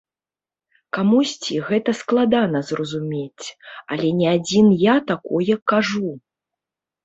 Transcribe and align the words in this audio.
Камусьці 0.97 1.59
гэта 1.67 1.91
складана 1.99 2.59
зразумець, 2.71 3.47
але 3.95 4.07
не 4.25 4.33
адзін 4.35 4.75
я 4.93 4.99
такое 5.15 5.55
кажу. 5.75 6.09